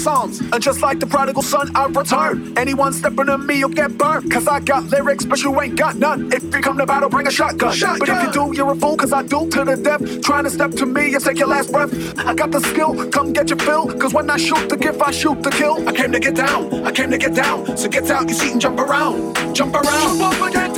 [0.00, 0.40] Psalms.
[0.40, 2.56] And just like the prodigal son, I return.
[2.56, 4.30] Anyone stepping on me, you'll get burned.
[4.32, 6.32] Cause I got lyrics, but you ain't got none.
[6.32, 7.74] If you come to battle, bring a shotgun.
[7.74, 7.98] shotgun.
[7.98, 10.22] But if you do, you're a fool, cause I do to the death.
[10.22, 11.92] Trying to step to me and take your last breath.
[12.18, 13.86] I got the skill, come get your fill.
[13.98, 15.86] Cause when I shoot the gift, I shoot the kill.
[15.88, 17.76] I came to get down, I came to get down.
[17.76, 19.54] So get out your seat and jump around.
[19.54, 20.69] Jump around, jump up and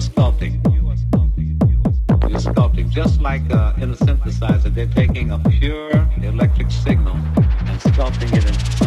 [0.00, 0.54] are sculpting.
[2.30, 4.72] You're sculpting just like uh, in a synthesizer.
[4.74, 5.90] They're taking a pure
[6.22, 8.79] electric signal and sculpting it into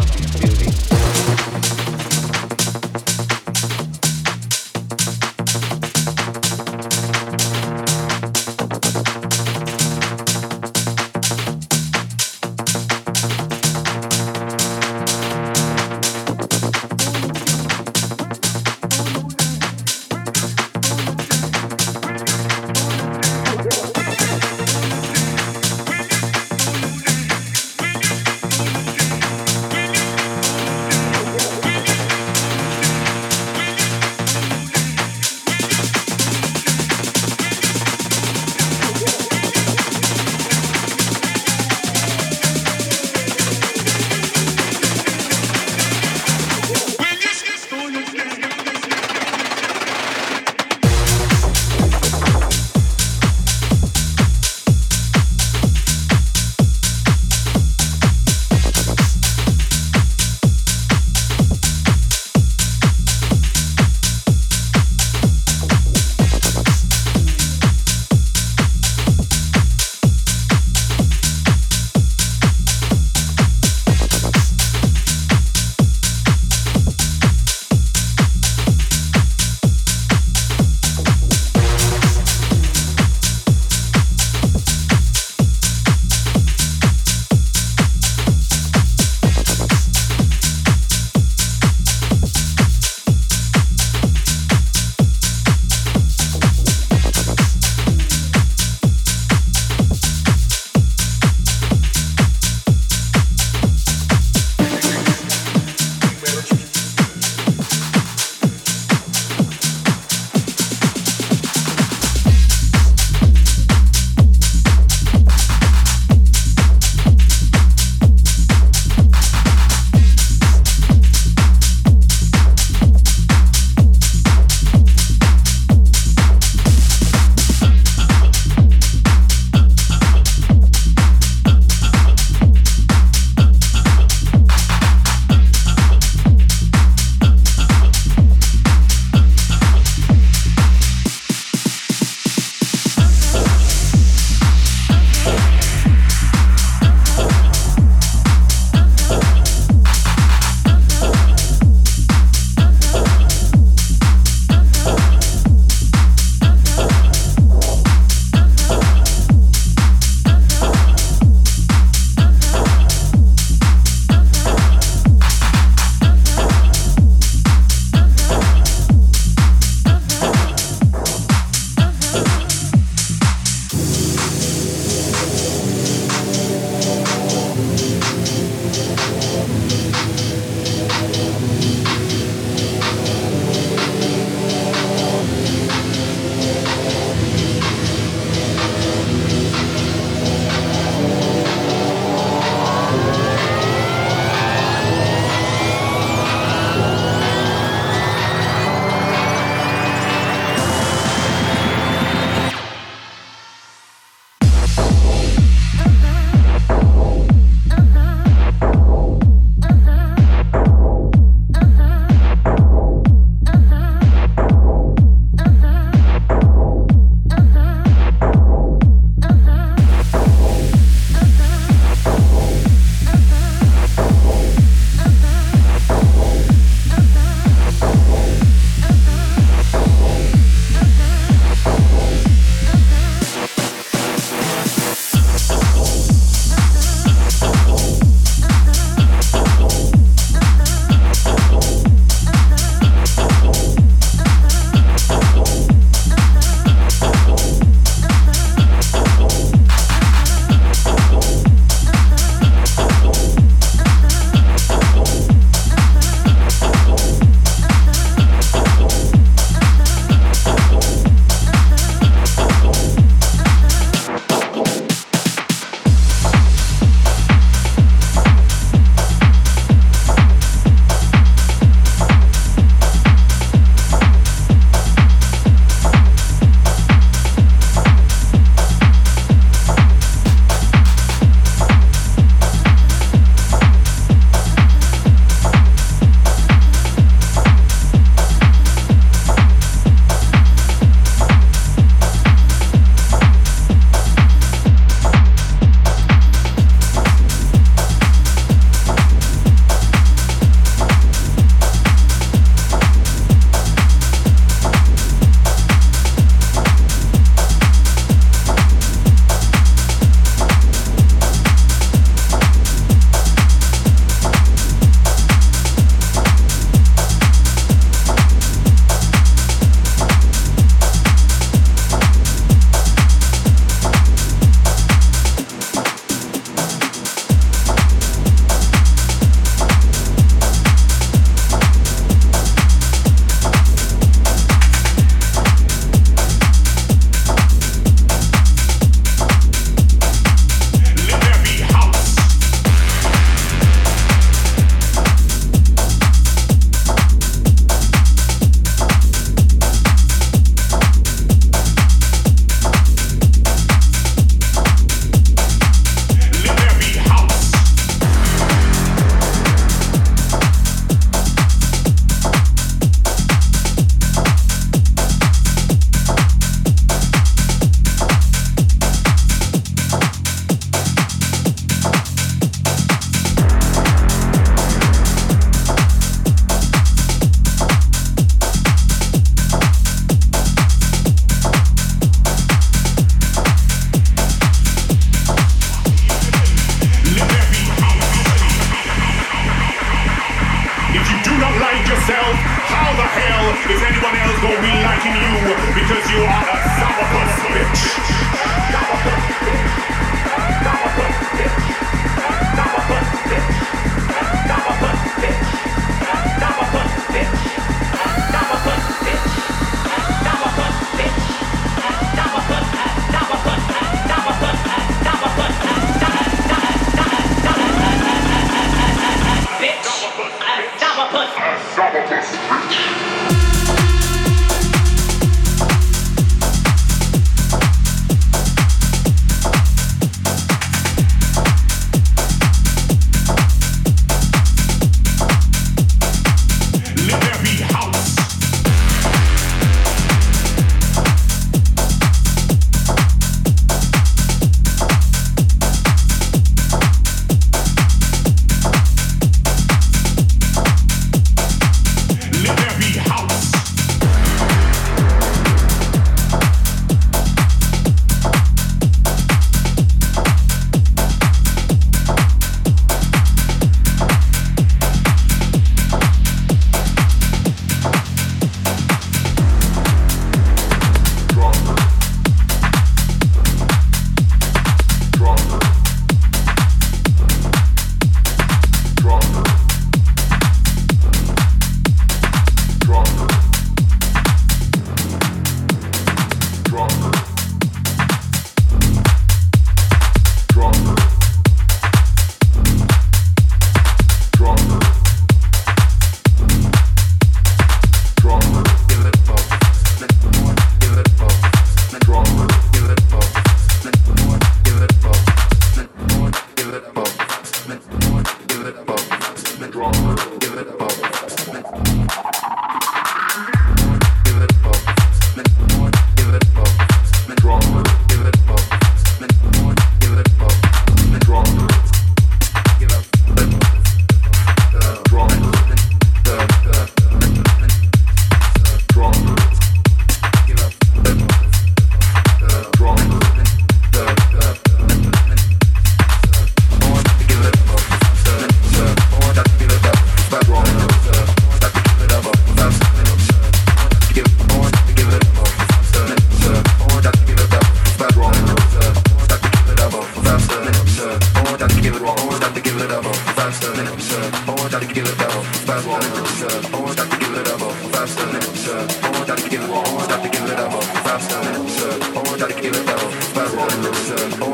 [552.02, 553.04] I want Always to give it up.
[553.38, 554.34] Faster than absurd.
[554.48, 555.44] Always got to give it up.
[555.68, 556.74] Faster than absurd.
[556.74, 557.60] Always got to give it up.
[557.94, 559.04] Faster than absurd.
[559.04, 560.82] Always got to give it up.
[561.06, 562.16] Faster than absurd.
[562.16, 563.00] Always got to give it up.
[563.36, 564.53] Faster than absurd.